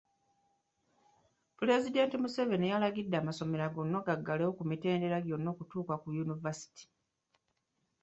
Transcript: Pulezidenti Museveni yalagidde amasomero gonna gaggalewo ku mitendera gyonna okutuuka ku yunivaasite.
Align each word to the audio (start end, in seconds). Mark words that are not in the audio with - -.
Pulezidenti 1.59 2.21
Museveni 2.23 2.71
yalagidde 2.73 3.15
amasomero 3.19 3.65
gonna 3.75 3.99
gaggalewo 4.07 4.51
ku 4.57 4.63
mitendera 4.69 5.17
gyonna 5.25 5.49
okutuuka 5.53 5.95
ku 6.01 6.07
yunivaasite. 6.17 6.83